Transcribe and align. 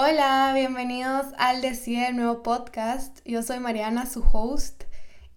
Hola, 0.00 0.52
bienvenidos 0.54 1.26
al 1.38 1.60
Decide 1.60 2.12
Nuevo 2.12 2.44
Podcast. 2.44 3.18
Yo 3.24 3.42
soy 3.42 3.58
Mariana, 3.58 4.06
su 4.06 4.22
host. 4.32 4.84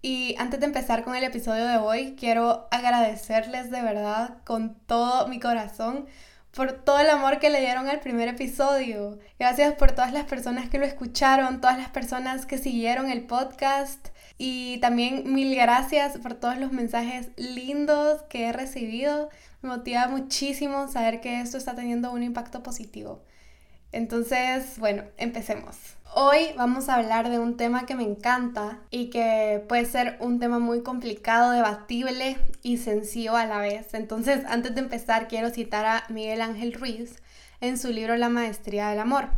Y 0.02 0.36
antes 0.38 0.60
de 0.60 0.66
empezar 0.66 1.02
con 1.02 1.16
el 1.16 1.24
episodio 1.24 1.66
de 1.66 1.78
hoy, 1.78 2.14
quiero 2.16 2.68
agradecerles 2.70 3.72
de 3.72 3.82
verdad 3.82 4.38
con 4.44 4.76
todo 4.86 5.26
mi 5.26 5.40
corazón 5.40 6.06
por 6.52 6.70
todo 6.84 7.00
el 7.00 7.10
amor 7.10 7.40
que 7.40 7.50
le 7.50 7.58
dieron 7.58 7.88
al 7.88 7.98
primer 7.98 8.28
episodio. 8.28 9.18
Gracias 9.36 9.74
por 9.74 9.90
todas 9.90 10.12
las 10.12 10.26
personas 10.26 10.70
que 10.70 10.78
lo 10.78 10.84
escucharon, 10.84 11.60
todas 11.60 11.76
las 11.76 11.88
personas 11.88 12.46
que 12.46 12.56
siguieron 12.56 13.10
el 13.10 13.26
podcast. 13.26 14.10
Y 14.38 14.78
también 14.78 15.34
mil 15.34 15.56
gracias 15.56 16.18
por 16.18 16.34
todos 16.34 16.56
los 16.56 16.70
mensajes 16.70 17.30
lindos 17.36 18.22
que 18.28 18.44
he 18.44 18.52
recibido. 18.52 19.28
Me 19.60 19.70
motiva 19.70 20.06
muchísimo 20.06 20.86
saber 20.86 21.20
que 21.20 21.40
esto 21.40 21.58
está 21.58 21.74
teniendo 21.74 22.12
un 22.12 22.22
impacto 22.22 22.62
positivo. 22.62 23.24
Entonces, 23.92 24.78
bueno, 24.78 25.04
empecemos. 25.18 25.76
Hoy 26.14 26.48
vamos 26.56 26.88
a 26.88 26.94
hablar 26.94 27.28
de 27.30 27.38
un 27.38 27.58
tema 27.58 27.84
que 27.84 27.94
me 27.94 28.04
encanta 28.04 28.80
y 28.90 29.10
que 29.10 29.62
puede 29.68 29.84
ser 29.84 30.16
un 30.20 30.40
tema 30.40 30.58
muy 30.58 30.82
complicado, 30.82 31.52
debatible 31.52 32.38
y 32.62 32.78
sencillo 32.78 33.36
a 33.36 33.44
la 33.44 33.58
vez. 33.58 33.92
Entonces, 33.92 34.44
antes 34.46 34.74
de 34.74 34.80
empezar, 34.80 35.28
quiero 35.28 35.50
citar 35.50 35.84
a 35.84 36.04
Miguel 36.08 36.40
Ángel 36.40 36.72
Ruiz 36.72 37.22
en 37.60 37.78
su 37.78 37.88
libro 37.90 38.16
La 38.16 38.30
Maestría 38.30 38.88
del 38.88 38.98
Amor. 38.98 39.28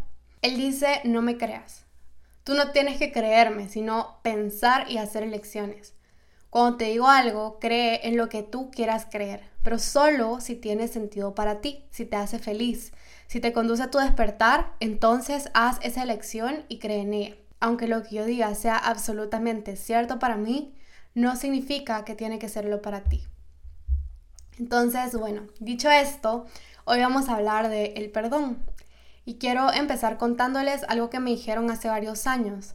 Él 0.41 0.57
dice, 0.57 1.01
no 1.03 1.21
me 1.21 1.37
creas. 1.37 1.85
Tú 2.45 2.55
no 2.55 2.71
tienes 2.71 2.99
que 2.99 3.11
creerme, 3.11 3.69
sino 3.69 4.21
pensar 4.23 4.89
y 4.89 4.99
hacer 4.99 5.25
elecciones. 5.25 5.95
Cuando 6.51 6.77
te 6.77 6.85
digo 6.85 7.09
algo, 7.09 7.59
cree 7.59 8.07
en 8.07 8.17
lo 8.17 8.29
que 8.29 8.45
tú 8.45 8.71
quieras 8.71 9.09
creer, 9.11 9.43
pero 9.65 9.81
solo 9.81 10.41
si 10.41 10.55
tiene 10.55 10.87
sentido 10.87 11.35
para 11.35 11.61
ti, 11.61 11.85
si 11.91 12.05
te 12.05 12.15
hace 12.15 12.39
feliz, 12.39 12.93
si 13.27 13.41
te 13.41 13.53
conduce 13.53 13.83
a 13.83 13.91
tu 13.91 13.99
despertar, 13.99 14.73
entonces 14.81 15.51
haz 15.55 15.79
esa 15.83 16.03
elección 16.03 16.65
y 16.69 16.79
cree 16.79 17.01
en 17.01 17.15
ella. 17.15 17.37
Aunque 17.61 17.89
lo 17.89 18.03
que 18.03 18.17
yo 18.17 18.25
diga 18.25 18.55
sea 18.55 18.77
absolutamente 18.77 19.77
cierto 19.77 20.19
para 20.19 20.37
mí, 20.37 20.75
no 21.15 21.37
significa 21.37 22.05
que 22.05 22.15
tiene 22.15 22.39
que 22.39 22.49
serlo 22.49 22.83
para 22.83 23.05
ti. 23.05 23.23
Entonces, 24.59 25.17
bueno, 25.17 25.43
dicho 25.59 25.91
esto, 25.91 26.47
hoy 26.85 27.01
vamos 27.01 27.29
a 27.29 27.35
hablar 27.35 27.69
de 27.69 27.95
el 27.97 28.11
perdón. 28.11 28.59
Y 29.25 29.37
quiero 29.37 29.73
empezar 29.73 30.19
contándoles 30.19 30.85
algo 30.85 31.11
que 31.11 31.21
me 31.21 31.31
dijeron 31.31 31.71
hace 31.71 31.89
varios 31.89 32.27
años. 32.27 32.75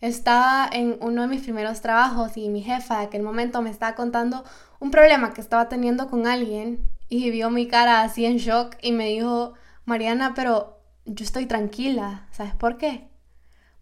Estaba 0.00 0.68
en 0.70 0.98
uno 1.00 1.22
de 1.22 1.28
mis 1.28 1.42
primeros 1.42 1.80
trabajos 1.80 2.36
y 2.36 2.50
mi 2.50 2.62
jefa 2.62 2.98
de 2.98 3.06
aquel 3.06 3.22
momento 3.22 3.62
me 3.62 3.70
estaba 3.70 3.94
contando 3.94 4.44
un 4.78 4.90
problema 4.90 5.32
que 5.32 5.40
estaba 5.40 5.68
teniendo 5.68 6.08
con 6.08 6.26
alguien 6.26 6.86
y 7.08 7.30
vio 7.30 7.50
mi 7.50 7.66
cara 7.66 8.02
así 8.02 8.26
en 8.26 8.36
shock 8.36 8.76
y 8.82 8.92
me 8.92 9.08
dijo, 9.08 9.54
Mariana, 9.86 10.34
pero 10.34 10.82
yo 11.04 11.24
estoy 11.24 11.46
tranquila. 11.46 12.26
¿Sabes 12.32 12.54
por 12.54 12.76
qué? 12.76 13.08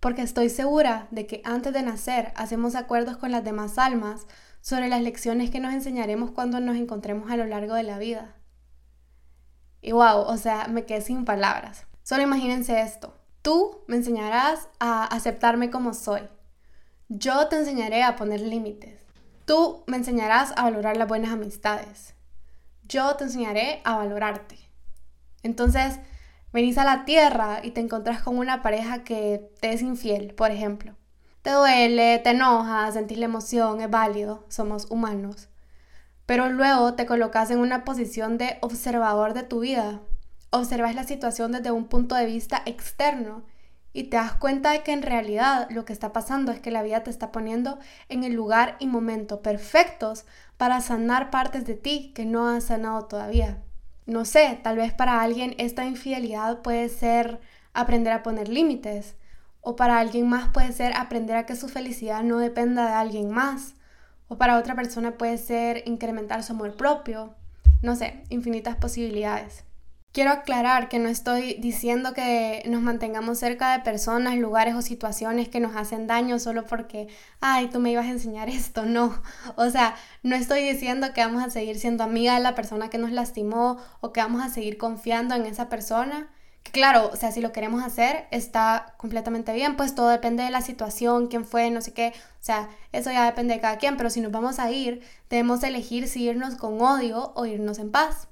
Porque 0.00 0.20
estoy 0.20 0.50
segura 0.50 1.08
de 1.10 1.26
que 1.26 1.40
antes 1.44 1.72
de 1.72 1.82
nacer 1.82 2.32
hacemos 2.36 2.74
acuerdos 2.74 3.16
con 3.16 3.32
las 3.32 3.42
demás 3.42 3.78
almas 3.78 4.26
sobre 4.60 4.88
las 4.88 5.00
lecciones 5.00 5.50
que 5.50 5.60
nos 5.60 5.72
enseñaremos 5.72 6.30
cuando 6.30 6.60
nos 6.60 6.76
encontremos 6.76 7.30
a 7.30 7.36
lo 7.36 7.46
largo 7.46 7.74
de 7.74 7.84
la 7.84 7.98
vida. 7.98 8.36
Y 9.80 9.92
wow, 9.92 10.20
o 10.26 10.36
sea, 10.36 10.68
me 10.68 10.84
quedé 10.84 11.00
sin 11.00 11.24
palabras. 11.24 11.86
Solo 12.02 12.22
imagínense 12.22 12.82
esto. 12.82 13.14
Tú 13.40 13.82
me 13.88 13.96
enseñarás 13.96 14.68
a 14.80 15.04
aceptarme 15.04 15.70
como 15.70 15.94
soy. 15.94 16.28
Yo 17.08 17.48
te 17.48 17.56
enseñaré 17.56 18.02
a 18.02 18.16
poner 18.16 18.42
límites. 18.42 19.06
Tú 19.46 19.84
me 19.86 19.96
enseñarás 19.96 20.52
a 20.56 20.64
valorar 20.64 20.98
las 20.98 21.08
buenas 21.08 21.32
amistades. 21.32 22.14
Yo 22.82 23.16
te 23.16 23.24
enseñaré 23.24 23.80
a 23.84 23.96
valorarte. 23.96 24.63
Entonces, 25.44 26.00
venís 26.52 26.78
a 26.78 26.84
la 26.84 27.04
tierra 27.04 27.60
y 27.62 27.70
te 27.70 27.80
encontrás 27.80 28.22
con 28.22 28.38
una 28.38 28.62
pareja 28.62 29.04
que 29.04 29.48
te 29.60 29.72
es 29.72 29.82
infiel, 29.82 30.34
por 30.34 30.50
ejemplo. 30.50 30.96
Te 31.42 31.50
duele, 31.50 32.18
te 32.20 32.30
enoja, 32.30 32.90
sentís 32.90 33.18
la 33.18 33.26
emoción, 33.26 33.80
es 33.82 33.90
válido, 33.90 34.46
somos 34.48 34.90
humanos. 34.90 35.50
Pero 36.24 36.48
luego 36.48 36.94
te 36.94 37.04
colocas 37.04 37.50
en 37.50 37.58
una 37.58 37.84
posición 37.84 38.38
de 38.38 38.56
observador 38.62 39.34
de 39.34 39.42
tu 39.42 39.60
vida. 39.60 40.00
Observas 40.50 40.94
la 40.94 41.04
situación 41.04 41.52
desde 41.52 41.70
un 41.70 41.84
punto 41.84 42.14
de 42.14 42.24
vista 42.24 42.62
externo 42.64 43.44
y 43.92 44.04
te 44.04 44.16
das 44.16 44.32
cuenta 44.34 44.70
de 44.70 44.82
que 44.82 44.92
en 44.92 45.02
realidad 45.02 45.68
lo 45.70 45.84
que 45.84 45.92
está 45.92 46.14
pasando 46.14 46.50
es 46.52 46.60
que 46.60 46.70
la 46.70 46.82
vida 46.82 47.04
te 47.04 47.10
está 47.10 47.30
poniendo 47.30 47.78
en 48.08 48.24
el 48.24 48.32
lugar 48.32 48.76
y 48.78 48.86
momento 48.86 49.42
perfectos 49.42 50.24
para 50.56 50.80
sanar 50.80 51.30
partes 51.30 51.66
de 51.66 51.74
ti 51.74 52.12
que 52.14 52.24
no 52.24 52.48
has 52.48 52.64
sanado 52.64 53.04
todavía. 53.04 53.63
No 54.06 54.24
sé, 54.24 54.60
tal 54.62 54.76
vez 54.76 54.92
para 54.92 55.22
alguien 55.22 55.54
esta 55.58 55.86
infidelidad 55.86 56.60
puede 56.62 56.88
ser 56.88 57.40
aprender 57.72 58.12
a 58.12 58.22
poner 58.22 58.48
límites 58.48 59.16
o 59.60 59.76
para 59.76 59.98
alguien 59.98 60.28
más 60.28 60.50
puede 60.50 60.72
ser 60.72 60.92
aprender 60.94 61.36
a 61.36 61.46
que 61.46 61.56
su 61.56 61.68
felicidad 61.68 62.22
no 62.22 62.38
dependa 62.38 62.86
de 62.86 62.92
alguien 62.92 63.30
más 63.30 63.74
o 64.28 64.36
para 64.36 64.58
otra 64.58 64.74
persona 64.74 65.16
puede 65.16 65.38
ser 65.38 65.82
incrementar 65.86 66.42
su 66.42 66.52
amor 66.52 66.76
propio. 66.76 67.34
No 67.82 67.96
sé, 67.96 68.22
infinitas 68.28 68.76
posibilidades. 68.76 69.64
Quiero 70.14 70.30
aclarar 70.30 70.88
que 70.88 71.00
no 71.00 71.08
estoy 71.08 71.54
diciendo 71.54 72.14
que 72.14 72.62
nos 72.66 72.80
mantengamos 72.80 73.36
cerca 73.40 73.72
de 73.72 73.82
personas, 73.82 74.36
lugares 74.36 74.76
o 74.76 74.80
situaciones 74.80 75.48
que 75.48 75.58
nos 75.58 75.74
hacen 75.74 76.06
daño 76.06 76.38
solo 76.38 76.64
porque, 76.66 77.08
ay, 77.40 77.66
tú 77.66 77.80
me 77.80 77.90
ibas 77.90 78.06
a 78.06 78.10
enseñar 78.10 78.48
esto. 78.48 78.84
No, 78.94 79.20
o 79.56 79.70
sea, 79.70 79.96
no 80.22 80.36
estoy 80.36 80.62
diciendo 80.62 81.12
que 81.12 81.20
vamos 81.20 81.42
a 81.42 81.50
seguir 81.50 81.80
siendo 81.80 82.04
amiga 82.04 82.34
de 82.34 82.40
la 82.40 82.54
persona 82.54 82.90
que 82.90 82.98
nos 82.98 83.10
lastimó 83.10 83.78
o 84.00 84.12
que 84.12 84.20
vamos 84.20 84.40
a 84.40 84.50
seguir 84.50 84.78
confiando 84.78 85.34
en 85.34 85.46
esa 85.46 85.68
persona. 85.68 86.28
Que 86.62 86.70
claro, 86.70 87.10
o 87.12 87.16
sea, 87.16 87.32
si 87.32 87.40
lo 87.40 87.50
queremos 87.50 87.82
hacer 87.82 88.26
está 88.30 88.94
completamente 88.98 89.52
bien, 89.52 89.76
pues 89.76 89.96
todo 89.96 90.10
depende 90.10 90.44
de 90.44 90.50
la 90.50 90.60
situación, 90.60 91.26
quién 91.26 91.44
fue, 91.44 91.72
no 91.72 91.80
sé 91.80 91.92
qué. 91.92 92.12
O 92.40 92.44
sea, 92.44 92.68
eso 92.92 93.10
ya 93.10 93.24
depende 93.26 93.54
de 93.54 93.60
cada 93.60 93.78
quien, 93.78 93.96
pero 93.96 94.10
si 94.10 94.20
nos 94.20 94.30
vamos 94.30 94.60
a 94.60 94.70
ir, 94.70 95.02
debemos 95.28 95.60
elegir 95.64 96.06
si 96.06 96.22
irnos 96.22 96.54
con 96.54 96.80
odio 96.80 97.32
o 97.34 97.46
irnos 97.46 97.80
en 97.80 97.90
paz. 97.90 98.28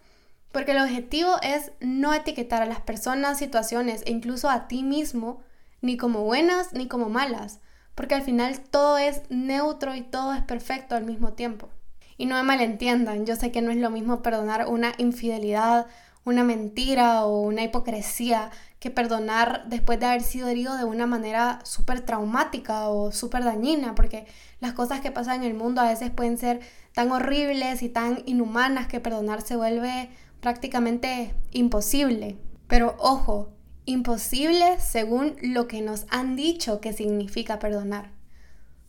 Porque 0.52 0.72
el 0.72 0.82
objetivo 0.82 1.36
es 1.42 1.72
no 1.80 2.12
etiquetar 2.14 2.62
a 2.62 2.66
las 2.66 2.80
personas, 2.80 3.38
situaciones 3.38 4.02
e 4.06 4.10
incluso 4.10 4.50
a 4.50 4.68
ti 4.68 4.82
mismo 4.82 5.40
ni 5.80 5.96
como 5.96 6.22
buenas 6.22 6.72
ni 6.72 6.86
como 6.86 7.08
malas, 7.08 7.58
porque 7.94 8.14
al 8.14 8.22
final 8.22 8.60
todo 8.60 8.98
es 8.98 9.22
neutro 9.30 9.94
y 9.94 10.02
todo 10.02 10.32
es 10.32 10.42
perfecto 10.42 10.94
al 10.94 11.04
mismo 11.04 11.32
tiempo. 11.32 11.68
Y 12.16 12.26
no 12.26 12.36
me 12.36 12.42
malentiendan, 12.42 13.26
yo 13.26 13.34
sé 13.36 13.50
que 13.50 13.62
no 13.62 13.70
es 13.70 13.78
lo 13.78 13.90
mismo 13.90 14.22
perdonar 14.22 14.68
una 14.68 14.92
infidelidad, 14.98 15.86
una 16.24 16.44
mentira 16.44 17.24
o 17.24 17.40
una 17.40 17.64
hipocresía 17.64 18.50
que 18.78 18.90
perdonar 18.90 19.64
después 19.66 19.98
de 19.98 20.06
haber 20.06 20.22
sido 20.22 20.48
herido 20.48 20.76
de 20.76 20.84
una 20.84 21.06
manera 21.06 21.60
súper 21.64 22.00
traumática 22.00 22.88
o 22.88 23.10
súper 23.10 23.44
dañina, 23.44 23.94
porque 23.94 24.26
las 24.60 24.72
cosas 24.72 25.00
que 25.00 25.10
pasan 25.10 25.42
en 25.42 25.50
el 25.50 25.54
mundo 25.54 25.80
a 25.80 25.88
veces 25.88 26.10
pueden 26.10 26.38
ser 26.38 26.60
tan 26.92 27.10
horribles 27.10 27.82
y 27.82 27.88
tan 27.88 28.22
inhumanas 28.26 28.86
que 28.86 29.00
perdonar 29.00 29.40
se 29.42 29.56
vuelve 29.56 30.10
prácticamente 30.42 31.34
imposible. 31.52 32.36
Pero 32.66 32.96
ojo, 32.98 33.48
imposible 33.86 34.78
según 34.80 35.36
lo 35.40 35.68
que 35.68 35.80
nos 35.80 36.04
han 36.10 36.36
dicho 36.36 36.80
que 36.80 36.92
significa 36.92 37.58
perdonar. 37.58 38.10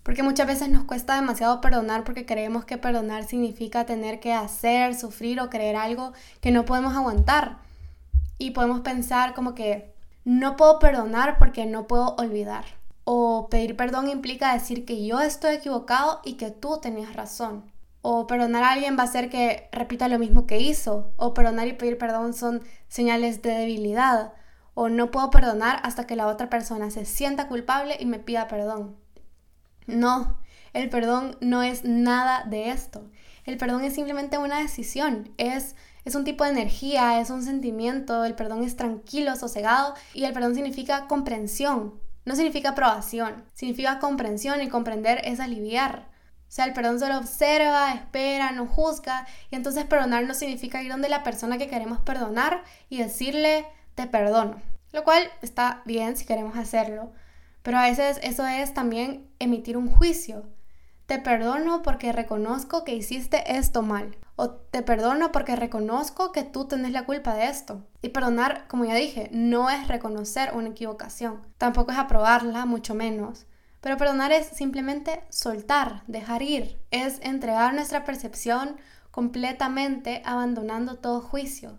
Porque 0.01 0.23
muchas 0.23 0.47
veces 0.47 0.69
nos 0.69 0.83
cuesta 0.83 1.15
demasiado 1.15 1.61
perdonar 1.61 2.03
porque 2.03 2.25
creemos 2.25 2.65
que 2.65 2.77
perdonar 2.77 3.23
significa 3.23 3.85
tener 3.85 4.19
que 4.19 4.33
hacer, 4.33 4.95
sufrir 4.95 5.39
o 5.39 5.49
creer 5.49 5.77
algo 5.77 6.11
que 6.41 6.51
no 6.51 6.65
podemos 6.65 6.95
aguantar. 6.95 7.59
Y 8.37 8.51
podemos 8.51 8.81
pensar 8.81 9.33
como 9.33 9.53
que 9.53 9.93
no 10.25 10.57
puedo 10.57 10.79
perdonar 10.79 11.37
porque 11.37 11.65
no 11.67 11.87
puedo 11.87 12.15
olvidar. 12.15 12.65
O 13.05 13.47
pedir 13.49 13.77
perdón 13.77 14.09
implica 14.09 14.53
decir 14.53 14.85
que 14.85 15.05
yo 15.05 15.21
estoy 15.21 15.55
equivocado 15.55 16.19
y 16.25 16.33
que 16.33 16.49
tú 16.49 16.79
tenías 16.81 17.15
razón. 17.15 17.71
O 18.05 18.27
perdonar 18.27 18.63
a 18.63 18.71
alguien 18.73 18.97
va 18.99 19.03
a 19.03 19.07
ser 19.07 19.29
que 19.29 19.69
repita 19.71 20.09
lo 20.09 20.19
mismo 20.19 20.45
que 20.45 20.59
hizo. 20.59 21.13
O 21.15 21.33
perdonar 21.33 21.67
y 21.67 21.73
pedir 21.73 21.97
perdón 21.97 22.33
son 22.33 22.61
señales 22.89 23.41
de 23.41 23.51
debilidad. 23.51 24.33
O 24.75 24.89
no 24.89 25.09
puedo 25.09 25.29
perdonar 25.29 25.79
hasta 25.83 26.05
que 26.05 26.15
la 26.15 26.27
otra 26.27 26.49
persona 26.49 26.91
se 26.91 27.05
sienta 27.05 27.47
culpable 27.47 27.95
y 27.97 28.05
me 28.05 28.19
pida 28.19 28.47
perdón. 28.49 28.97
No, 29.87 30.37
el 30.73 30.89
perdón 30.89 31.37
no 31.39 31.63
es 31.63 31.85
nada 31.85 32.43
de 32.43 32.71
esto. 32.71 33.09
El 33.45 33.57
perdón 33.57 33.83
es 33.83 33.93
simplemente 33.93 34.37
una 34.37 34.59
decisión, 34.59 35.33
es, 35.37 35.75
es 36.05 36.15
un 36.15 36.23
tipo 36.23 36.43
de 36.43 36.51
energía, 36.51 37.19
es 37.19 37.29
un 37.29 37.43
sentimiento, 37.43 38.25
el 38.25 38.35
perdón 38.35 38.63
es 38.63 38.75
tranquilo, 38.75 39.35
sosegado 39.35 39.93
y 40.13 40.25
el 40.25 40.33
perdón 40.33 40.55
significa 40.55 41.07
comprensión, 41.07 41.99
no 42.25 42.35
significa 42.35 42.69
aprobación, 42.69 43.43
significa 43.53 43.99
comprensión 43.99 44.61
y 44.61 44.69
comprender 44.69 45.21
es 45.25 45.39
aliviar. 45.39 46.12
O 46.53 46.55
sea, 46.55 46.65
el 46.65 46.73
perdón 46.73 46.99
solo 46.99 47.17
observa, 47.17 47.93
espera, 47.93 48.51
no 48.51 48.67
juzga. 48.67 49.25
Y 49.49 49.55
entonces 49.55 49.85
perdonar 49.85 50.23
no 50.25 50.35
significa 50.35 50.83
ir 50.83 50.91
donde 50.91 51.09
la 51.09 51.23
persona 51.23 51.57
que 51.57 51.67
queremos 51.67 51.99
perdonar 52.01 52.63
y 52.89 52.99
decirle, 52.99 53.65
te 53.95 54.05
perdono. 54.05 54.61
Lo 54.91 55.03
cual 55.03 55.23
está 55.41 55.81
bien 55.85 56.15
si 56.15 56.27
queremos 56.27 56.55
hacerlo. 56.55 57.11
Pero 57.63 57.79
a 57.79 57.89
veces 57.89 58.19
eso 58.21 58.45
es 58.45 58.71
también 58.71 59.27
emitir 59.39 59.77
un 59.77 59.89
juicio. 59.89 60.45
te 61.07 61.17
perdono 61.17 61.81
porque 61.81 62.11
reconozco 62.11 62.83
que 62.83 62.93
hiciste 62.93 63.57
esto 63.57 63.81
mal. 63.81 64.15
O 64.35 64.51
te 64.51 64.83
perdono 64.83 65.31
porque 65.31 65.55
reconozco 65.55 66.31
que 66.31 66.43
tú 66.43 66.67
tenés 66.67 66.91
la 66.91 67.07
culpa 67.07 67.33
de 67.33 67.47
esto. 67.47 67.81
Y 68.03 68.09
perdonar, 68.09 68.67
como 68.67 68.85
ya 68.85 68.93
dije, 68.93 69.27
no 69.31 69.71
es 69.71 69.87
reconocer 69.87 70.51
una 70.53 70.69
equivocación. 70.69 71.41
Tampoco 71.57 71.93
es 71.93 71.97
aprobarla, 71.97 72.67
mucho 72.67 72.93
menos. 72.93 73.47
Pero 73.83 73.97
perdonar 73.97 74.31
es 74.31 74.47
simplemente 74.47 75.25
soltar, 75.27 76.03
dejar 76.07 76.41
ir. 76.41 76.79
Es 76.89 77.19
entregar 77.21 77.73
nuestra 77.73 78.05
percepción 78.05 78.77
completamente 79.11 80.21
abandonando 80.23 80.95
todo 80.95 81.19
juicio. 81.19 81.77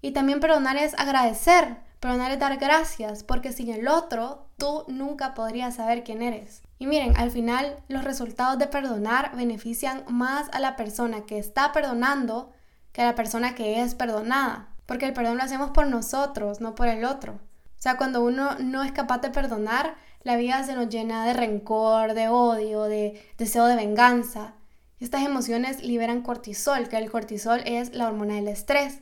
Y 0.00 0.12
también 0.12 0.40
perdonar 0.40 0.78
es 0.78 0.98
agradecer, 0.98 1.76
perdonar 2.00 2.30
es 2.30 2.38
dar 2.38 2.56
gracias, 2.56 3.24
porque 3.24 3.52
sin 3.52 3.68
el 3.70 3.88
otro 3.88 4.48
tú 4.56 4.84
nunca 4.88 5.34
podrías 5.34 5.74
saber 5.74 6.02
quién 6.02 6.22
eres. 6.22 6.62
Y 6.78 6.86
miren, 6.86 7.14
al 7.18 7.30
final 7.30 7.76
los 7.88 8.04
resultados 8.04 8.58
de 8.58 8.66
perdonar 8.66 9.36
benefician 9.36 10.04
más 10.08 10.48
a 10.52 10.60
la 10.60 10.76
persona 10.76 11.26
que 11.26 11.38
está 11.38 11.72
perdonando 11.72 12.52
que 12.92 13.02
a 13.02 13.06
la 13.06 13.14
persona 13.14 13.54
que 13.54 13.82
es 13.82 13.94
perdonada, 13.94 14.70
porque 14.86 15.04
el 15.04 15.12
perdón 15.12 15.36
lo 15.36 15.42
hacemos 15.42 15.72
por 15.72 15.86
nosotros, 15.86 16.62
no 16.62 16.74
por 16.74 16.88
el 16.88 17.04
otro. 17.04 17.34
O 17.34 17.80
sea, 17.80 17.98
cuando 17.98 18.22
uno 18.22 18.56
no 18.58 18.82
es 18.82 18.92
capaz 18.92 19.18
de 19.18 19.28
perdonar, 19.28 19.94
la 20.22 20.36
vida 20.36 20.62
se 20.64 20.74
nos 20.74 20.88
llena 20.88 21.24
de 21.26 21.32
rencor, 21.32 22.14
de 22.14 22.28
odio, 22.28 22.84
de 22.84 23.22
deseo 23.38 23.66
de 23.66 23.76
venganza. 23.76 24.54
Estas 25.00 25.24
emociones 25.24 25.82
liberan 25.82 26.22
cortisol, 26.22 26.88
que 26.88 26.98
el 26.98 27.10
cortisol 27.10 27.62
es 27.64 27.94
la 27.94 28.08
hormona 28.08 28.34
del 28.34 28.48
estrés. 28.48 28.98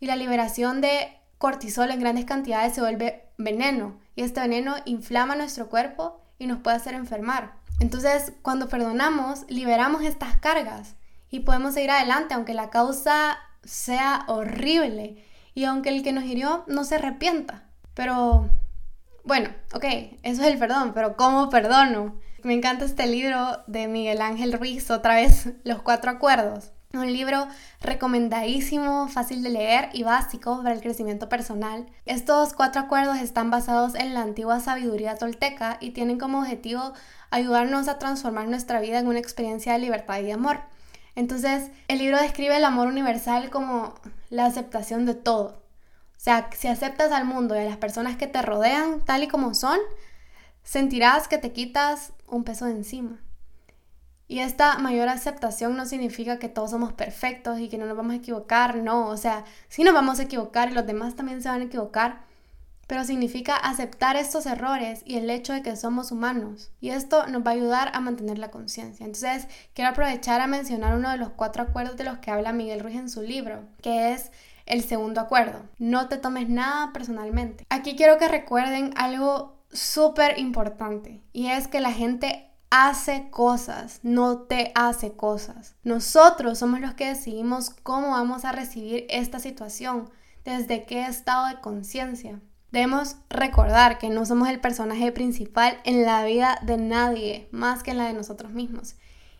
Y 0.00 0.06
la 0.06 0.16
liberación 0.16 0.80
de 0.80 1.18
cortisol 1.38 1.90
en 1.90 2.00
grandes 2.00 2.26
cantidades 2.26 2.74
se 2.74 2.80
vuelve 2.80 3.24
veneno. 3.38 3.98
Y 4.14 4.22
este 4.22 4.40
veneno 4.40 4.76
inflama 4.84 5.36
nuestro 5.36 5.68
cuerpo 5.68 6.20
y 6.38 6.46
nos 6.46 6.58
puede 6.58 6.76
hacer 6.76 6.94
enfermar. 6.94 7.54
Entonces, 7.80 8.32
cuando 8.42 8.68
perdonamos, 8.68 9.44
liberamos 9.48 10.02
estas 10.02 10.36
cargas 10.38 10.96
y 11.30 11.40
podemos 11.40 11.74
seguir 11.74 11.90
adelante 11.90 12.34
aunque 12.34 12.54
la 12.54 12.70
causa 12.70 13.38
sea 13.64 14.24
horrible 14.28 15.24
y 15.54 15.64
aunque 15.64 15.90
el 15.90 16.02
que 16.02 16.12
nos 16.12 16.24
hirió 16.24 16.64
no 16.66 16.84
se 16.84 16.96
arrepienta. 16.96 17.64
Pero, 17.94 18.48
bueno, 19.28 19.50
ok, 19.74 19.84
eso 20.22 20.42
es 20.42 20.48
el 20.48 20.58
perdón, 20.58 20.92
pero 20.94 21.14
¿cómo 21.14 21.50
perdono? 21.50 22.18
Me 22.42 22.54
encanta 22.54 22.86
este 22.86 23.06
libro 23.06 23.62
de 23.66 23.86
Miguel 23.86 24.22
Ángel 24.22 24.54
Ruiz, 24.54 24.90
otra 24.90 25.16
vez, 25.16 25.50
Los 25.64 25.82
Cuatro 25.82 26.10
Acuerdos. 26.10 26.72
Un 26.94 27.12
libro 27.12 27.46
recomendadísimo, 27.82 29.06
fácil 29.08 29.42
de 29.42 29.50
leer 29.50 29.90
y 29.92 30.02
básico 30.02 30.62
para 30.62 30.74
el 30.74 30.80
crecimiento 30.80 31.28
personal. 31.28 31.84
Estos 32.06 32.54
cuatro 32.54 32.80
acuerdos 32.80 33.18
están 33.18 33.50
basados 33.50 33.94
en 33.96 34.14
la 34.14 34.22
antigua 34.22 34.60
sabiduría 34.60 35.16
tolteca 35.16 35.76
y 35.78 35.90
tienen 35.90 36.18
como 36.18 36.38
objetivo 36.38 36.94
ayudarnos 37.30 37.86
a 37.88 37.98
transformar 37.98 38.48
nuestra 38.48 38.80
vida 38.80 38.98
en 38.98 39.08
una 39.08 39.18
experiencia 39.18 39.74
de 39.74 39.80
libertad 39.80 40.20
y 40.20 40.22
de 40.22 40.32
amor. 40.32 40.60
Entonces, 41.16 41.70
el 41.88 41.98
libro 41.98 42.16
describe 42.16 42.56
el 42.56 42.64
amor 42.64 42.88
universal 42.88 43.50
como 43.50 43.92
la 44.30 44.46
aceptación 44.46 45.04
de 45.04 45.12
todo. 45.12 45.67
O 46.18 46.20
sea, 46.20 46.50
si 46.56 46.66
aceptas 46.66 47.12
al 47.12 47.24
mundo 47.24 47.54
y 47.54 47.60
a 47.60 47.64
las 47.64 47.76
personas 47.76 48.16
que 48.16 48.26
te 48.26 48.42
rodean 48.42 49.04
tal 49.04 49.22
y 49.22 49.28
como 49.28 49.54
son, 49.54 49.78
sentirás 50.64 51.28
que 51.28 51.38
te 51.38 51.52
quitas 51.52 52.12
un 52.26 52.42
peso 52.42 52.64
de 52.64 52.72
encima. 52.72 53.20
Y 54.26 54.40
esta 54.40 54.76
mayor 54.78 55.08
aceptación 55.08 55.76
no 55.76 55.86
significa 55.86 56.40
que 56.40 56.48
todos 56.48 56.72
somos 56.72 56.92
perfectos 56.92 57.60
y 57.60 57.68
que 57.68 57.78
no 57.78 57.86
nos 57.86 57.96
vamos 57.96 58.14
a 58.14 58.16
equivocar, 58.16 58.76
no, 58.76 59.06
o 59.06 59.16
sea, 59.16 59.44
sí 59.68 59.84
nos 59.84 59.94
vamos 59.94 60.18
a 60.18 60.24
equivocar 60.24 60.70
y 60.70 60.74
los 60.74 60.86
demás 60.86 61.14
también 61.14 61.40
se 61.40 61.48
van 61.48 61.60
a 61.60 61.64
equivocar, 61.64 62.20
pero 62.88 63.04
significa 63.04 63.54
aceptar 63.56 64.16
estos 64.16 64.44
errores 64.46 65.02
y 65.06 65.16
el 65.16 65.30
hecho 65.30 65.52
de 65.52 65.62
que 65.62 65.76
somos 65.76 66.10
humanos. 66.10 66.72
Y 66.80 66.90
esto 66.90 67.26
nos 67.28 67.46
va 67.46 67.52
a 67.52 67.54
ayudar 67.54 67.90
a 67.94 68.00
mantener 68.00 68.38
la 68.38 68.50
conciencia. 68.50 69.06
Entonces, 69.06 69.46
quiero 69.72 69.90
aprovechar 69.90 70.40
a 70.40 70.46
mencionar 70.46 70.96
uno 70.96 71.10
de 71.10 71.18
los 71.18 71.30
cuatro 71.30 71.62
acuerdos 71.62 71.96
de 71.96 72.04
los 72.04 72.18
que 72.18 72.30
habla 72.30 72.52
Miguel 72.52 72.80
Ruiz 72.80 72.96
en 72.96 73.08
su 73.08 73.22
libro, 73.22 73.64
que 73.82 74.12
es 74.12 74.32
el 74.68 74.84
segundo 74.84 75.20
acuerdo. 75.20 75.62
No 75.78 76.08
te 76.08 76.16
tomes 76.16 76.48
nada 76.48 76.92
personalmente. 76.92 77.66
Aquí 77.70 77.96
quiero 77.96 78.18
que 78.18 78.28
recuerden 78.28 78.92
algo 78.96 79.58
súper 79.72 80.38
importante 80.38 81.22
y 81.32 81.48
es 81.48 81.68
que 81.68 81.80
la 81.80 81.92
gente 81.92 82.48
hace 82.70 83.30
cosas, 83.30 84.00
no 84.02 84.42
te 84.42 84.72
hace 84.74 85.12
cosas. 85.12 85.74
Nosotros 85.82 86.58
somos 86.58 86.80
los 86.80 86.94
que 86.94 87.08
decidimos 87.08 87.70
cómo 87.82 88.10
vamos 88.10 88.44
a 88.44 88.52
recibir 88.52 89.06
esta 89.08 89.38
situación, 89.38 90.10
desde 90.44 90.84
qué 90.84 91.06
estado 91.06 91.48
de 91.48 91.60
conciencia. 91.60 92.40
Debemos 92.70 93.16
recordar 93.30 93.98
que 93.98 94.10
no 94.10 94.26
somos 94.26 94.48
el 94.48 94.60
personaje 94.60 95.10
principal 95.12 95.78
en 95.84 96.04
la 96.04 96.22
vida 96.24 96.58
de 96.62 96.76
nadie 96.76 97.48
más 97.50 97.82
que 97.82 97.92
en 97.92 97.98
la 97.98 98.06
de 98.06 98.12
nosotros 98.12 98.52
mismos. 98.52 98.96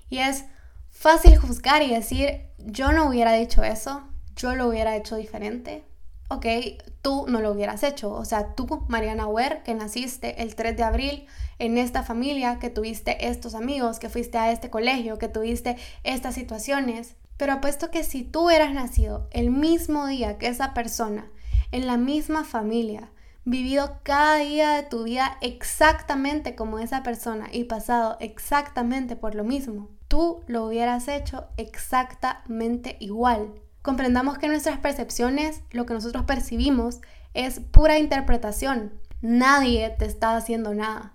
Y 0.08 0.18
es 0.18 0.46
fácil 0.90 1.36
juzgar 1.36 1.82
y 1.82 1.94
decir, 1.94 2.46
yo 2.58 2.92
no 2.92 3.06
hubiera 3.06 3.32
dicho 3.32 3.62
eso, 3.62 4.02
yo 4.38 4.54
lo 4.54 4.68
hubiera 4.68 4.96
hecho 4.96 5.16
diferente, 5.16 5.84
ok, 6.28 6.46
tú 7.02 7.26
no 7.28 7.40
lo 7.40 7.52
hubieras 7.52 7.82
hecho. 7.82 8.12
O 8.12 8.24
sea, 8.24 8.54
tú, 8.54 8.84
Mariana 8.88 9.26
Ware, 9.26 9.62
que 9.64 9.74
naciste 9.74 10.42
el 10.42 10.54
3 10.54 10.76
de 10.76 10.82
abril 10.84 11.26
en 11.58 11.76
esta 11.76 12.02
familia, 12.02 12.58
que 12.58 12.70
tuviste 12.70 13.28
estos 13.28 13.54
amigos, 13.54 13.98
que 13.98 14.08
fuiste 14.08 14.38
a 14.38 14.52
este 14.52 14.70
colegio, 14.70 15.18
que 15.18 15.28
tuviste 15.28 15.76
estas 16.04 16.34
situaciones. 16.34 17.16
Pero 17.36 17.54
apuesto 17.54 17.90
que 17.90 18.04
si 18.04 18.22
tú 18.22 18.46
hubieras 18.46 18.72
nacido 18.72 19.28
el 19.32 19.50
mismo 19.50 20.06
día 20.06 20.38
que 20.38 20.48
esa 20.48 20.74
persona, 20.74 21.28
en 21.72 21.86
la 21.86 21.96
misma 21.96 22.44
familia, 22.44 23.10
vivido 23.44 23.98
cada 24.02 24.36
día 24.36 24.72
de 24.72 24.82
tu 24.82 25.04
vida 25.04 25.38
exactamente 25.40 26.54
como 26.54 26.78
esa 26.78 27.02
persona 27.02 27.48
y 27.50 27.64
pasado 27.64 28.16
exactamente 28.20 29.16
por 29.16 29.34
lo 29.34 29.44
mismo, 29.44 29.88
tú 30.08 30.42
lo 30.46 30.66
hubieras 30.66 31.08
hecho 31.08 31.46
exactamente 31.56 32.96
igual. 33.00 33.54
Comprendamos 33.88 34.36
que 34.36 34.48
nuestras 34.48 34.80
percepciones, 34.80 35.62
lo 35.70 35.86
que 35.86 35.94
nosotros 35.94 36.24
percibimos, 36.24 37.00
es 37.32 37.60
pura 37.60 37.96
interpretación. 37.96 38.92
Nadie 39.22 39.88
te 39.98 40.04
está 40.04 40.36
haciendo 40.36 40.74
nada. 40.74 41.14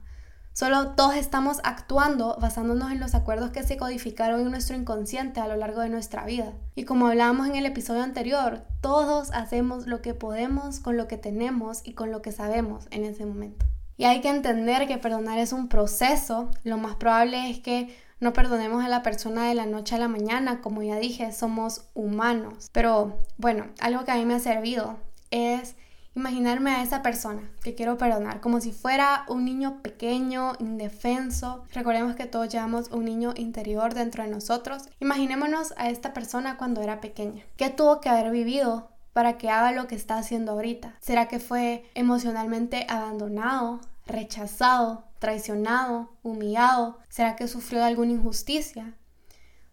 Solo 0.54 0.96
todos 0.96 1.14
estamos 1.14 1.60
actuando 1.64 2.36
basándonos 2.42 2.92
en 2.92 3.00
los 3.00 3.14
acuerdos 3.14 3.52
que 3.52 3.62
se 3.62 3.78
codificaron 3.78 4.42
en 4.42 4.50
nuestro 4.50 4.75
inconsciente 4.75 5.40
a 5.40 5.48
lo 5.48 5.56
largo 5.56 5.81
de 5.81 5.90
nuestra 5.90 6.25
vida. 6.25 6.52
Y 6.74 6.86
como 6.86 7.06
hablábamos 7.06 7.46
en 7.46 7.58
el 7.58 7.68
episodio 7.68 8.02
anterior, 8.02 8.64
todos 8.81 9.30
hacemos 9.34 9.86
lo 9.86 10.02
que 10.02 10.16
podemos 10.16 10.80
con 10.80 10.98
lo 10.98 11.08
que 11.08 11.18
tenemos 11.18 11.81
y 11.84 11.94
con 11.94 12.10
lo 12.10 12.24
que 12.24 12.31
sabemos 12.31 12.88
en 12.90 13.06
ese 13.06 13.24
momento. 13.24 13.68
Y 13.98 14.06
hay 14.06 14.22
que 14.22 14.30
entender 14.30 14.88
que 14.88 14.98
perdonar 14.98 15.38
es 15.38 15.54
un 15.54 15.68
proceso. 15.68 16.50
Lo 16.64 16.80
más 16.80 16.96
probable 16.96 17.52
es 17.52 17.60
que 17.60 17.96
no 18.24 18.34
perdonemos 18.34 18.84
a 18.84 18.88
la 18.88 19.04
persona 19.04 19.48
de 19.48 19.54
la 19.54 19.66
noche 19.66 19.96
a 19.96 20.00
la 20.00 20.08
mañana, 20.08 20.62
como 20.62 20.81
ya 20.81 20.96
dije, 20.96 21.31
somos 21.31 21.86
humanos. 21.94 22.70
Pero 22.72 23.18
bueno, 23.38 23.68
algo 23.80 24.06
que 24.06 24.12
a 24.12 24.16
mí 24.16 24.25
me 24.25 24.36
ha 24.36 24.40
servido 24.40 24.98
es 25.30 25.75
imaginarme 26.16 26.72
a 26.72 26.84
esa 26.84 27.02
persona 27.02 27.50
que 27.64 27.74
quiero 27.75 27.98
perdonar 27.98 28.40
como 28.40 28.62
si 28.62 28.72
fuera 28.72 29.25
un 29.28 29.46
niño 29.46 29.81
pequeño, 29.81 30.54
indefenso. 30.59 31.66
Recordemos 31.74 32.16
que 32.16 32.26
todos 32.26 32.50
llevamos 32.50 32.90
un 32.92 33.06
niño 33.06 33.33
interior 33.36 33.94
dentro 33.94 34.24
de 34.24 34.30
nosotros. 34.30 34.83
Imaginémonos 35.00 35.74
a 35.78 35.90
esta 35.90 36.14
persona 36.14 36.57
cuando 36.57 36.81
era 36.81 37.02
pequeña. 37.02 37.44
¿Qué 37.57 37.69
tuvo 37.69 38.00
que 38.00 38.09
haber 38.09 38.31
vivido 38.31 38.90
para 39.12 39.38
que 39.38 39.50
haga 39.50 39.71
lo 39.71 39.88
que 39.88 39.95
está 39.95 40.18
haciendo 40.18 40.54
ahorita? 40.54 40.95
¿Será 41.02 41.28
que 41.28 41.40
fue 41.40 41.83
emocionalmente 41.94 42.86
abandonado, 42.90 43.81
rechazado, 44.06 45.06
traicionado, 45.23 46.18
humillado? 46.21 46.99
¿Será 47.07 47.37
que 47.37 47.47
sufrió 47.47 47.85
alguna 47.85 48.11
injusticia? 48.11 48.97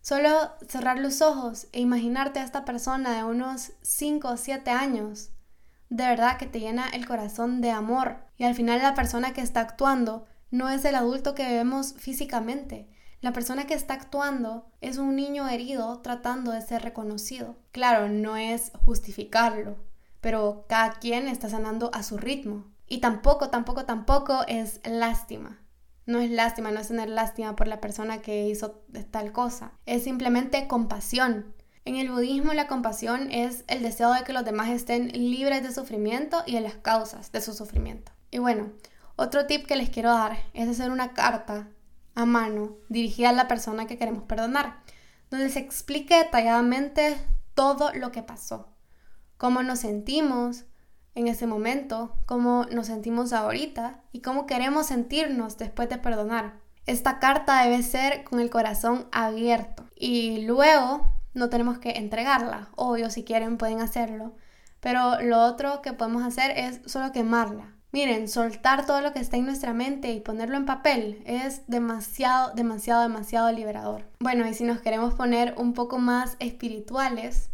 Solo 0.01 0.31
cerrar 0.69 1.01
los 1.01 1.23
ojos 1.23 1.67
e 1.73 1.81
imaginarte 1.81 2.39
a 2.39 2.45
esta 2.45 2.65
persona 2.65 3.17
de 3.17 3.25
unos 3.25 3.73
5 3.83 4.29
o 4.29 4.37
7 4.37 4.71
años, 4.71 5.31
de 5.89 6.05
verdad 6.05 6.39
que 6.39 6.47
te 6.47 6.61
llena 6.61 6.89
el 6.91 7.05
corazón 7.05 7.61
de 7.61 7.73
amor. 7.73 8.19
Y 8.39 8.45
al 8.45 8.55
final 8.55 8.81
la 8.81 8.95
persona 8.95 9.33
que 9.33 9.41
está 9.41 9.59
actuando 9.59 10.25
no 10.53 10.69
es 10.69 10.85
el 10.85 10.95
adulto 10.95 11.35
que 11.35 11.53
vemos 11.53 11.95
físicamente. 11.95 12.89
La 13.21 13.33
persona 13.33 13.67
que 13.67 13.75
está 13.75 13.95
actuando 13.95 14.71
es 14.81 14.99
un 14.99 15.17
niño 15.17 15.49
herido 15.49 15.99
tratando 15.99 16.53
de 16.53 16.63
ser 16.63 16.83
reconocido. 16.83 17.57
Claro, 17.73 18.09
no 18.09 18.37
es 18.37 18.71
justificarlo, 18.85 19.79
pero 20.21 20.65
cada 20.69 20.93
quien 21.01 21.27
está 21.27 21.49
sanando 21.49 21.91
a 21.93 22.05
su 22.05 22.19
ritmo. 22.19 22.67
Y 22.91 22.99
tampoco, 22.99 23.51
tampoco, 23.51 23.85
tampoco 23.85 24.41
es 24.49 24.81
lástima. 24.85 25.61
No 26.07 26.19
es 26.19 26.29
lástima, 26.29 26.73
no 26.73 26.81
es 26.81 26.89
tener 26.89 27.09
lástima 27.09 27.55
por 27.55 27.69
la 27.69 27.81
persona 27.81 28.21
que 28.21 28.49
hizo 28.49 28.83
tal 29.13 29.31
cosa. 29.31 29.73
Es 29.87 30.03
simplemente 30.03 30.67
compasión. 30.67 31.55
En 31.85 31.95
el 31.95 32.11
budismo 32.11 32.53
la 32.53 32.67
compasión 32.67 33.31
es 33.31 33.65
el 33.69 33.85
deseo 33.85 34.13
de 34.13 34.25
que 34.25 34.33
los 34.33 34.45
demás 34.45 34.71
estén 34.71 35.07
libres 35.13 35.63
de 35.63 35.73
sufrimiento 35.73 36.43
y 36.47 36.55
de 36.55 36.63
las 36.63 36.75
causas 36.75 37.31
de 37.31 37.41
su 37.41 37.55
sufrimiento. 37.55 38.11
Y 38.33 38.39
bueno, 38.39 38.73
otro 39.15 39.47
tip 39.47 39.67
que 39.67 39.77
les 39.77 39.91
quiero 39.91 40.11
dar 40.11 40.37
es 40.53 40.69
hacer 40.69 40.91
una 40.91 41.15
carta 41.15 41.69
a 42.17 42.27
mano 42.27 42.77
dirigida 42.89 43.29
a 43.29 43.35
la 43.35 43.47
persona 43.47 43.87
que 43.87 43.99
queremos 43.99 44.25
perdonar, 44.25 44.81
donde 45.31 45.49
se 45.49 45.61
explique 45.61 46.17
detalladamente 46.17 47.17
todo 47.55 47.93
lo 47.95 48.11
que 48.11 48.25
pasó, 48.25 48.75
cómo 49.37 49.63
nos 49.63 49.79
sentimos, 49.79 50.65
en 51.15 51.29
ese 51.29 51.47
momento, 51.47 52.17
cómo 52.27 52.67
nos 52.71 52.87
sentimos 52.87 53.33
ahorita 53.33 54.01
y 54.13 54.21
cómo 54.21 54.47
queremos 54.47 54.87
sentirnos 54.87 55.59
después 55.59 55.89
de 55.89 55.99
perdonar. 55.99 56.55
Esta 56.87 57.19
carta 57.19 57.63
debe 57.63 57.83
ser 57.83 58.25
con 58.25 58.41
el 58.41 58.51
corazón 58.51 59.07
abierto 59.13 59.85
y 59.95 60.43
luego 60.47 61.13
no 61.35 61.49
tenemos 61.49 61.79
que 61.79 61.91
entregarla. 61.91 62.69
Obvio, 62.77 63.11
si 63.11 63.25
quieren 63.25 63.59
pueden 63.59 63.81
hacerlo. 63.81 64.35
Pero 64.81 65.21
lo 65.21 65.43
otro 65.43 65.83
que 65.83 65.93
podemos 65.93 66.23
hacer 66.23 66.53
es 66.57 66.81
solo 66.87 67.13
quemarla. 67.13 67.75
Miren, 67.93 68.29
soltar 68.29 68.87
todo 68.87 69.01
lo 69.01 69.13
que 69.13 69.19
está 69.19 69.37
en 69.37 69.47
nuestra 69.47 69.75
mente 69.75 70.13
y 70.13 70.21
ponerlo 70.21 70.57
en 70.57 70.65
papel 70.65 71.23
es 71.27 71.63
demasiado, 71.67 72.55
demasiado, 72.55 73.03
demasiado 73.03 73.51
liberador. 73.51 74.09
Bueno, 74.21 74.47
y 74.49 74.55
si 74.55 74.65
nos 74.65 74.81
queremos 74.81 75.15
poner 75.15 75.55
un 75.59 75.75
poco 75.75 75.99
más 75.99 76.37
espirituales, 76.39 77.51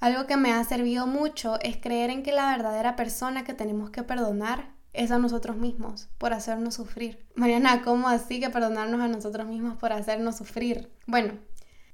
algo 0.00 0.26
que 0.26 0.36
me 0.36 0.52
ha 0.52 0.62
servido 0.64 1.06
mucho 1.06 1.58
es 1.60 1.76
creer 1.76 2.10
en 2.10 2.22
que 2.22 2.32
la 2.32 2.50
verdadera 2.50 2.94
persona 2.94 3.44
que 3.44 3.54
tenemos 3.54 3.90
que 3.90 4.02
perdonar 4.02 4.70
es 4.92 5.10
a 5.10 5.18
nosotros 5.18 5.56
mismos 5.56 6.08
por 6.18 6.32
hacernos 6.32 6.74
sufrir. 6.74 7.26
Mariana, 7.34 7.82
¿cómo 7.82 8.08
así 8.08 8.40
que 8.40 8.50
perdonarnos 8.50 9.00
a 9.00 9.08
nosotros 9.08 9.46
mismos 9.46 9.76
por 9.76 9.92
hacernos 9.92 10.36
sufrir? 10.36 10.90
Bueno, 11.06 11.34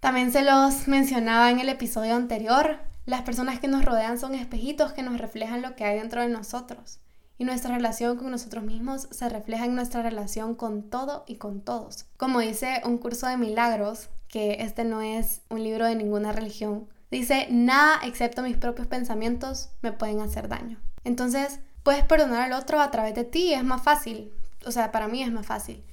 también 0.00 0.32
se 0.32 0.42
los 0.42 0.86
mencionaba 0.86 1.50
en 1.50 1.60
el 1.60 1.68
episodio 1.70 2.14
anterior, 2.14 2.78
las 3.06 3.22
personas 3.22 3.60
que 3.60 3.68
nos 3.68 3.84
rodean 3.84 4.18
son 4.18 4.34
espejitos 4.34 4.92
que 4.92 5.02
nos 5.02 5.18
reflejan 5.18 5.62
lo 5.62 5.76
que 5.76 5.84
hay 5.84 5.98
dentro 5.98 6.22
de 6.22 6.28
nosotros. 6.28 7.00
Y 7.36 7.44
nuestra 7.44 7.74
relación 7.74 8.16
con 8.16 8.30
nosotros 8.30 8.64
mismos 8.64 9.08
se 9.10 9.28
refleja 9.28 9.64
en 9.64 9.74
nuestra 9.74 10.02
relación 10.02 10.54
con 10.54 10.88
todo 10.88 11.24
y 11.26 11.36
con 11.36 11.60
todos. 11.62 12.04
Como 12.16 12.40
dice 12.40 12.80
un 12.84 12.98
curso 12.98 13.26
de 13.26 13.36
milagros, 13.36 14.08
que 14.28 14.58
este 14.60 14.84
no 14.84 15.02
es 15.02 15.42
un 15.50 15.62
libro 15.62 15.86
de 15.86 15.96
ninguna 15.96 16.32
religión, 16.32 16.88
dice, 17.18 17.46
nada 17.50 18.00
excepto 18.02 18.42
mis 18.42 18.56
propios 18.56 18.86
pensamientos 18.86 19.70
me 19.82 19.92
pueden 19.92 20.20
hacer 20.20 20.48
daño. 20.48 20.80
Entonces, 21.04 21.60
puedes 21.82 22.04
perdonar 22.04 22.42
al 22.42 22.52
otro 22.52 22.80
a 22.80 22.90
través 22.90 23.14
de 23.14 23.24
ti, 23.24 23.54
es 23.54 23.64
más 23.64 23.82
fácil. 23.82 24.32
O 24.66 24.72
sea, 24.72 24.90
para 24.90 25.08
mí 25.08 25.22
es 25.22 25.30
más 25.30 25.46
fácil. 25.46 25.84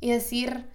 Y 0.00 0.10
decir, 0.10 0.68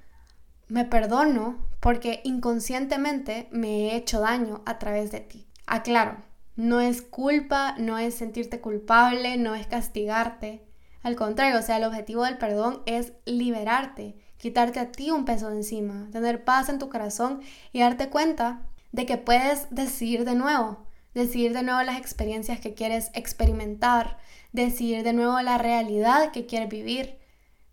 me 0.67 0.85
perdono 0.85 1.57
porque 1.79 2.21
inconscientemente 2.23 3.47
me 3.51 3.89
he 3.89 3.95
hecho 3.95 4.21
daño 4.21 4.61
a 4.65 4.79
través 4.79 5.11
de 5.11 5.19
ti. 5.19 5.47
Aclaro, 5.65 6.17
no 6.55 6.79
es 6.79 7.01
culpa, 7.01 7.75
no 7.77 7.97
es 7.97 8.15
sentirte 8.15 8.61
culpable, 8.61 9.37
no 9.37 9.55
es 9.55 9.67
castigarte. 9.67 10.63
Al 11.03 11.15
contrario, 11.15 11.59
o 11.59 11.61
sea, 11.61 11.77
el 11.77 11.85
objetivo 11.85 12.23
del 12.23 12.37
perdón 12.37 12.81
es 12.85 13.13
liberarte, 13.25 14.17
quitarte 14.37 14.79
a 14.79 14.91
ti 14.91 15.11
un 15.11 15.25
peso 15.25 15.49
de 15.49 15.57
encima, 15.57 16.07
tener 16.11 16.43
paz 16.43 16.69
en 16.69 16.79
tu 16.79 16.89
corazón 16.89 17.41
y 17.71 17.79
darte 17.79 18.09
cuenta 18.09 18.61
de 18.91 19.05
que 19.05 19.17
puedes 19.17 19.67
decidir 19.69 20.25
de 20.25 20.35
nuevo, 20.35 20.85
decidir 21.13 21.53
de 21.53 21.63
nuevo 21.63 21.81
las 21.83 21.97
experiencias 21.97 22.59
que 22.59 22.73
quieres 22.73 23.11
experimentar, 23.13 24.17
decidir 24.51 25.03
de 25.03 25.13
nuevo 25.13 25.39
la 25.41 25.57
realidad 25.57 26.31
que 26.31 26.45
quieres 26.45 26.69
vivir, 26.69 27.17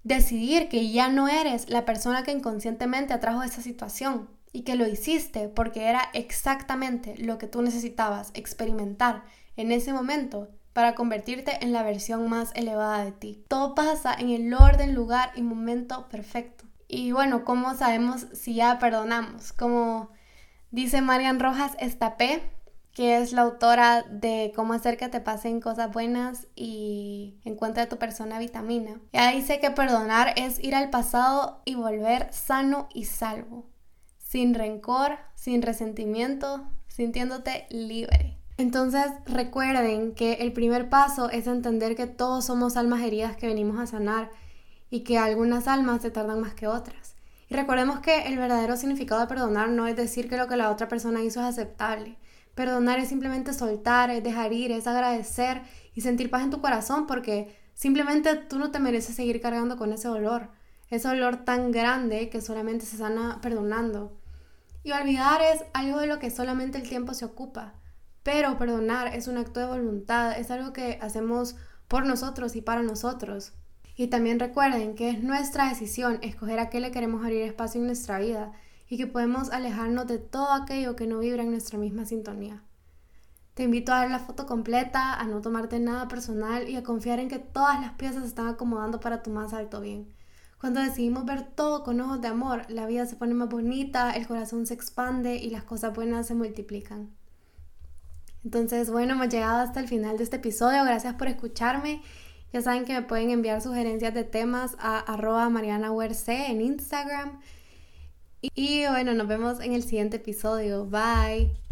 decidir 0.04 0.68
que 0.68 0.90
ya 0.90 1.08
no 1.08 1.28
eres 1.28 1.68
la 1.68 1.85
persona 1.85 2.23
que 2.23 2.32
inconscientemente 2.32 3.12
atrajo 3.12 3.42
esa 3.42 3.62
situación 3.62 4.28
y 4.52 4.62
que 4.62 4.76
lo 4.76 4.87
hiciste 4.87 5.49
porque 5.49 5.88
era 5.88 6.11
exactamente 6.14 7.14
lo 7.18 7.38
que 7.38 7.46
tú 7.46 7.61
necesitabas 7.62 8.30
experimentar 8.35 9.25
en 9.56 9.73
ese 9.73 9.92
momento 9.92 10.49
para 10.73 10.94
convertirte 10.94 11.58
en 11.62 11.73
la 11.73 11.82
versión 11.82 12.28
más 12.28 12.52
elevada 12.54 13.04
de 13.04 13.12
ti. 13.12 13.44
Todo 13.49 13.75
pasa 13.75 14.14
en 14.14 14.30
el 14.30 14.52
orden, 14.52 14.94
lugar 14.94 15.32
y 15.35 15.42
momento 15.42 16.08
perfecto. 16.08 16.64
Y 16.87 17.12
bueno, 17.12 17.44
¿cómo 17.44 17.75
sabemos 17.75 18.26
si 18.32 18.54
ya 18.54 18.78
perdonamos? 18.78 19.52
Como 19.52 20.11
dice 20.70 21.00
Marian 21.00 21.40
Rojas 21.40 21.73
Estapé, 21.78 22.42
que 22.92 23.18
es 23.18 23.32
la 23.32 23.42
autora 23.42 24.04
de 24.11 24.52
Cómo 24.56 24.73
hacer 24.73 24.96
que 24.96 25.08
te 25.08 25.20
pasen 25.20 25.61
cosas 25.61 25.92
buenas 25.92 26.46
y 26.54 27.38
encuentra 27.44 27.90
tu 27.90 27.99
persona 27.99 28.38
vitamina. 28.38 29.00
Ella 29.12 29.32
dice 29.32 29.61
que 29.61 29.70
perdonar 29.70 30.32
es 30.37 30.58
ir 30.64 30.75
al 30.75 30.88
pasado 30.88 31.61
y 31.66 31.75
volver 31.75 32.32
sano 32.32 32.88
y 32.94 33.04
salvo, 33.04 33.66
sin 34.16 34.54
rencor, 34.54 35.18
sin 35.35 35.61
resentimiento, 35.61 36.66
sintiéndote 36.88 37.66
libre. 37.68 38.38
Entonces 38.56 39.04
recuerden 39.26 40.14
que 40.14 40.35
el 40.35 40.54
primer 40.54 40.88
paso 40.88 41.28
es 41.28 41.46
entender 41.46 41.94
que 41.94 42.06
todos 42.06 42.46
somos 42.46 42.78
almas 42.78 43.02
heridas 43.02 43.37
que 43.37 43.46
venimos 43.46 43.78
a 43.78 43.87
sanar 43.87 44.30
y 44.88 45.00
que 45.00 45.18
algunas 45.18 45.68
almas 45.68 46.00
se 46.00 46.11
tardan 46.11 46.40
más 46.40 46.54
que 46.54 46.66
otras. 46.66 47.05
Y 47.49 47.55
recordemos 47.55 48.00
que 48.00 48.26
el 48.26 48.37
verdadero 48.37 48.76
significado 48.76 49.21
de 49.21 49.26
perdonar 49.26 49.69
no 49.69 49.87
es 49.87 49.97
decir 49.97 50.29
que 50.29 50.37
lo 50.37 50.49
que 50.49 50.57
la 50.57 50.71
otra 50.71 50.88
persona 50.88 51.23
hizo 51.23 51.41
es 51.41 51.47
aceptable 51.47 52.19
Perdonar 52.57 52.99
es 52.99 53.11
simplemente 53.11 53.53
soltar, 53.53 54.09
es 54.11 54.25
dejar 54.25 54.55
ir, 54.55 54.73
es 54.73 54.87
agradecer 54.87 55.61
y 55.95 56.00
sentir 56.00 56.31
paz 56.31 56.43
en 56.43 56.50
tu 56.50 56.62
corazón 56.62 57.07
porque 57.07 57.55
simplemente 57.75 58.35
tú 58.35 58.59
no 58.59 58.71
te 58.71 58.81
mereces 58.81 59.15
seguir 59.15 59.43
cargando 59.43 59.76
con 59.76 59.93
ese 59.93 60.09
dolor, 60.09 60.49
ese 60.88 61.07
dolor 61.07 61.45
tan 61.45 61.71
grande 61.71 62.31
que 62.31 62.41
solamente 62.41 62.87
se 62.87 62.97
sana 62.97 63.41
perdonando. 63.43 64.19
Y 64.83 64.93
olvidar 64.93 65.43
es 65.43 65.65
algo 65.75 66.00
de 66.00 66.07
lo 66.07 66.19
que 66.19 66.31
solamente 66.31 66.79
el 66.79 66.88
tiempo 66.88 67.12
se 67.12 67.26
ocupa, 67.26 67.75
pero 68.23 68.57
perdonar 68.57 69.09
es 69.15 69.29
un 69.29 69.37
acto 69.37 69.61
de 69.61 69.67
voluntad, 69.67 70.38
es 70.38 70.50
algo 70.50 70.73
que 70.73 70.99
hacemos 71.03 71.57
por 71.88 72.07
nosotros 72.07 72.57
y 72.57 72.62
para 72.62 72.83
nosotros. 72.83 73.53
Y 73.97 74.09
también 74.09 74.38
recuerden 74.38 74.95
que 74.95 75.09
es 75.09 75.23
nuestra 75.23 75.69
decisión 75.69 76.19
escoger 76.23 76.59
a 76.59 76.69
qué 76.69 76.81
le 76.81 76.91
queremos 76.91 77.25
abrir 77.25 77.43
espacio 77.43 77.81
en 77.81 77.87
nuestra 77.87 78.19
vida 78.19 78.53
y 78.88 78.99
que 78.99 79.07
podemos 79.07 79.50
alejarnos 79.50 80.07
de 80.07 80.19
todo 80.19 80.53
aquello 80.53 80.97
que 80.97 81.07
no 81.07 81.19
vibra 81.19 81.43
en 81.43 81.50
nuestra 81.50 81.79
misma 81.79 82.05
sintonía. 82.05 82.62
Te 83.55 83.62
invito 83.62 83.95
a 83.95 84.03
ver 84.03 84.11
la 84.11 84.19
foto 84.19 84.45
completa, 84.45 85.15
a 85.15 85.25
no 85.25 85.41
tomarte 85.41 85.81
nada 85.81 86.09
personal 86.09 86.69
y 86.69 86.76
a 86.76 86.83
confiar 86.83 87.21
en 87.21 87.29
que 87.29 87.38
todas 87.38 87.81
las 87.81 87.93
piezas 87.95 88.21
se 88.21 88.29
están 88.29 88.49
acomodando 88.49 89.00
para 89.00 89.23
tu 89.23 89.31
más 89.31 89.55
alto 89.55 89.81
bien. 89.81 90.15
Cuando 90.61 90.81
decidimos 90.81 91.25
ver 91.25 91.43
todo 91.43 91.83
con 91.83 91.99
ojos 92.00 92.21
de 92.21 92.29
amor, 92.29 92.62
la 92.69 92.87
vida 92.87 93.07
se 93.07 93.17
pone 93.17 93.33
más 93.33 93.49
bonita, 93.49 94.11
el 94.11 94.26
corazón 94.26 94.67
se 94.67 94.75
expande 94.75 95.37
y 95.37 95.49
las 95.49 95.65
cosas 95.65 95.95
buenas 95.95 96.26
se 96.26 96.35
multiplican. 96.35 97.11
Entonces, 98.45 98.91
bueno, 98.91 99.15
hemos 99.15 99.29
llegado 99.29 99.61
hasta 99.61 99.81
el 99.81 99.88
final 99.88 100.19
de 100.19 100.25
este 100.25 100.37
episodio. 100.37 100.85
Gracias 100.85 101.15
por 101.15 101.26
escucharme. 101.26 102.03
Ya 102.53 102.62
saben 102.62 102.85
que 102.85 102.95
me 102.95 103.03
pueden 103.03 103.31
enviar 103.31 103.61
sugerencias 103.61 104.15
de 104.15 104.25
temas 104.25 104.76
a 104.79 104.99
arroba 104.99 105.49
en 105.49 106.61
Instagram. 106.61 107.41
Y 108.41 108.87
bueno, 108.87 109.15
nos 109.15 109.26
vemos 109.26 109.61
en 109.61 109.73
el 109.73 109.83
siguiente 109.83 110.17
episodio. 110.17 110.87
Bye. 110.87 111.65